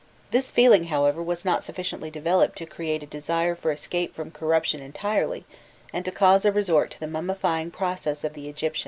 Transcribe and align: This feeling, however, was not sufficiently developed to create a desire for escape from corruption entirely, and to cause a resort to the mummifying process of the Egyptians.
This 0.31 0.49
feeling, 0.49 0.85
however, 0.85 1.21
was 1.21 1.45
not 1.45 1.63
sufficiently 1.63 2.09
developed 2.09 2.57
to 2.57 2.65
create 2.65 3.03
a 3.03 3.05
desire 3.05 3.53
for 3.53 3.71
escape 3.71 4.15
from 4.15 4.31
corruption 4.31 4.81
entirely, 4.81 5.45
and 5.93 6.03
to 6.05 6.11
cause 6.11 6.43
a 6.43 6.51
resort 6.51 6.89
to 6.89 6.99
the 6.99 7.05
mummifying 7.05 7.71
process 7.71 8.23
of 8.23 8.33
the 8.33 8.49
Egyptians. 8.49 8.79